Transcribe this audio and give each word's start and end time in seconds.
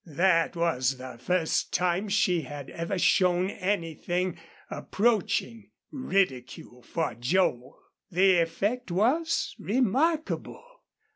That 0.07 0.55
was 0.55 0.97
the 0.97 1.19
first 1.19 1.71
time 1.71 2.09
she 2.09 2.41
had 2.41 2.71
ever 2.71 2.97
shown 2.97 3.51
anything, 3.51 4.39
approaching 4.71 5.69
ridicule 5.91 6.81
for 6.81 7.13
Joel. 7.13 7.77
The 8.09 8.39
effect 8.39 8.89
was 8.89 9.53
remarkable. 9.59 10.65